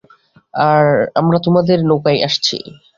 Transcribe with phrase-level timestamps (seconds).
[1.19, 2.57] আমরা তোমাদের নৌকায় আসছি!